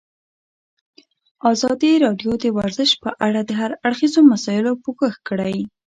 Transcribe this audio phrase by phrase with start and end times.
[1.51, 5.57] ازادي راډیو د ورزش په اړه د هر اړخیزو مسایلو پوښښ کړی.